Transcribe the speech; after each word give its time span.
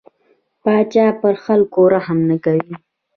پاچا 0.63 1.05
پر 1.21 1.33
خلکو 1.45 1.81
رحم 1.93 2.19
نه 2.29 2.37
کوي. 2.45 2.73